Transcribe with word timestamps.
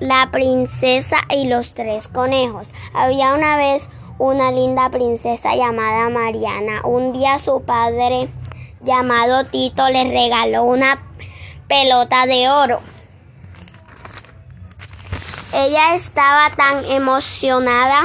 La 0.00 0.30
princesa 0.30 1.18
y 1.28 1.48
los 1.48 1.74
tres 1.74 2.08
conejos. 2.08 2.74
Había 2.94 3.34
una 3.34 3.56
vez 3.56 3.90
una 4.18 4.50
linda 4.50 4.90
princesa 4.90 5.54
llamada 5.54 6.08
Mariana. 6.08 6.82
Un 6.84 7.12
día 7.12 7.38
su 7.38 7.62
padre, 7.62 8.28
llamado 8.82 9.44
Tito, 9.46 9.88
le 9.88 10.04
regaló 10.04 10.64
una 10.64 11.02
pelota 11.66 12.26
de 12.26 12.48
oro. 12.48 12.80
Ella 15.52 15.94
estaba 15.94 16.50
tan 16.50 16.84
emocionada 16.84 18.04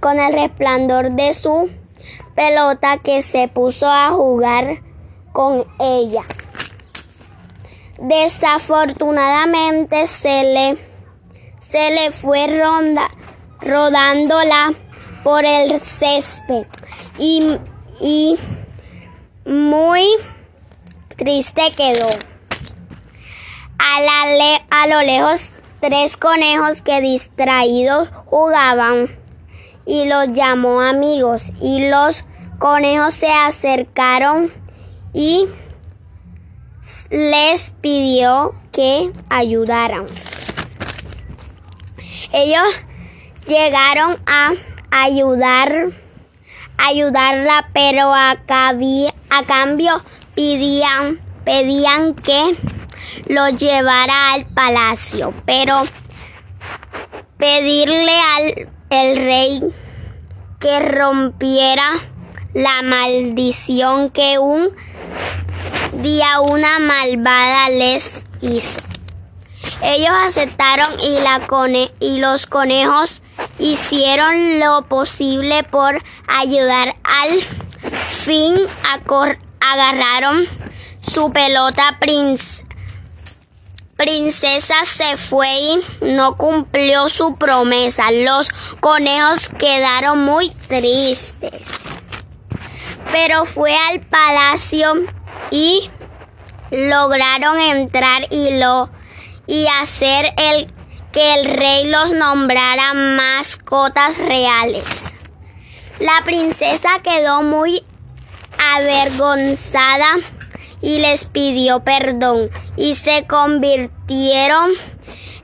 con 0.00 0.18
el, 0.18 0.32
resplandor 0.32 1.12
de 1.12 1.32
su 1.34 1.70
pelota 2.34 2.98
que 2.98 3.22
se 3.22 3.48
puso 3.48 3.88
a 3.88 4.10
jugar 4.10 4.82
con 5.32 5.64
ella. 5.78 6.22
Desafortunadamente 8.02 10.06
se 10.08 10.42
le, 10.42 10.76
se 11.60 11.92
le 11.92 12.10
fue 12.10 12.48
ronda, 12.48 13.08
rodándola 13.60 14.72
por 15.22 15.44
el 15.44 15.78
césped 15.78 16.66
y, 17.16 17.60
y 18.00 18.36
muy 19.44 20.04
triste 21.16 21.62
quedó. 21.76 22.08
A, 23.78 24.00
la 24.00 24.56
a 24.70 24.88
lo 24.88 25.00
lejos, 25.02 25.54
tres 25.78 26.16
conejos 26.16 26.82
que 26.82 27.00
distraídos 27.00 28.08
jugaban 28.26 29.16
y 29.86 30.08
los 30.08 30.32
llamó 30.32 30.80
amigos 30.80 31.52
y 31.60 31.88
los 31.88 32.24
conejos 32.58 33.14
se 33.14 33.30
acercaron 33.30 34.50
y 35.14 35.46
les 37.10 37.70
pidió 37.80 38.54
que 38.72 39.12
ayudaran. 39.28 40.06
Ellos 42.32 42.74
llegaron 43.46 44.18
a 44.26 44.52
ayudar, 44.90 45.92
ayudarla, 46.78 47.68
pero 47.72 48.12
a, 48.12 48.30
a 48.32 49.42
cambio 49.46 50.02
pedían, 50.34 51.20
pedían 51.44 52.14
que 52.14 52.56
lo 53.26 53.48
llevara 53.50 54.32
al 54.32 54.46
palacio, 54.46 55.34
pero 55.44 55.84
pedirle 57.36 58.18
al 58.18 58.68
el 58.90 59.16
rey 59.16 59.62
que 60.58 60.80
rompiera 60.80 61.92
la 62.54 62.82
maldición 62.82 64.10
que 64.10 64.38
un 64.38 64.70
día 65.92 66.40
una 66.40 66.78
malvada 66.78 67.68
les 67.70 68.24
hizo. 68.40 68.80
Ellos 69.82 70.12
aceptaron 70.26 70.88
y, 71.00 71.20
la 71.20 71.40
y 72.00 72.18
los 72.18 72.46
conejos 72.46 73.22
hicieron 73.58 74.60
lo 74.60 74.82
posible 74.88 75.64
por 75.64 76.02
ayudar. 76.26 76.96
Al 77.04 77.38
fin 78.06 78.54
agarraron 79.60 80.44
su 81.00 81.32
pelota 81.32 81.96
prince 82.00 82.64
princesa 84.02 84.74
se 84.84 85.16
fue 85.16 85.48
y 85.48 85.80
no 86.00 86.36
cumplió 86.36 87.08
su 87.08 87.36
promesa. 87.36 88.10
Los 88.10 88.48
conejos 88.80 89.48
quedaron 89.48 90.24
muy 90.24 90.50
tristes. 90.50 91.82
Pero 93.12 93.44
fue 93.44 93.76
al 93.76 94.00
palacio 94.00 94.94
y 95.52 95.90
lograron 96.70 97.60
entrar 97.60 98.26
y 98.30 98.58
lo 98.58 98.88
y 99.46 99.66
hacer 99.80 100.32
el 100.38 100.72
que 101.12 101.34
el 101.34 101.44
rey 101.44 101.86
los 101.86 102.12
nombrara 102.12 102.94
mascotas 102.94 104.16
reales. 104.18 105.14
La 106.00 106.22
princesa 106.24 107.00
quedó 107.02 107.42
muy 107.42 107.84
avergonzada 108.74 110.16
y 110.80 110.98
les 111.00 111.26
pidió 111.26 111.84
perdón 111.84 112.50
y 112.76 112.94
se 112.94 113.26
convirtieron 113.26 114.70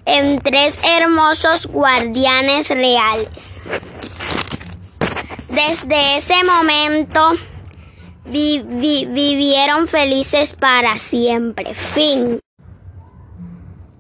en 0.06 0.38
tres 0.38 0.78
hermosos 0.82 1.66
guardianes 1.66 2.68
reales. 2.68 3.62
Desde 5.50 6.16
ese 6.16 6.42
momento 6.44 7.32
vivieron 8.30 9.88
felices 9.88 10.52
para 10.52 10.96
siempre. 10.96 11.74
Fin. 11.74 12.40